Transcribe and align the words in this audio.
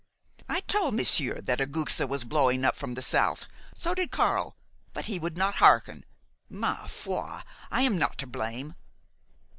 "I 0.49 0.61
told 0.61 0.95
monsieur 0.95 1.41
that 1.41 1.61
a 1.61 1.67
guxe 1.67 1.99
was 2.09 2.23
blowing 2.23 2.65
up 2.65 2.75
from 2.75 2.95
the 2.95 3.03
south; 3.03 3.47
so 3.75 3.93
did 3.93 4.09
Karl; 4.09 4.57
but 4.93 5.05
he 5.05 5.19
would 5.19 5.37
not 5.37 5.57
hearken. 5.57 6.05
Ma 6.49 6.87
foi! 6.87 7.41
I 7.69 7.83
am 7.83 7.99
not 7.99 8.17
to 8.17 8.25
blame." 8.25 8.73